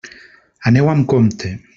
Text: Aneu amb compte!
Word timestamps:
Aneu 0.69 0.89
amb 0.93 1.05
compte! 1.13 1.55